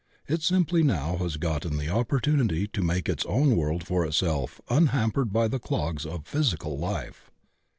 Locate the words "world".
3.55-3.85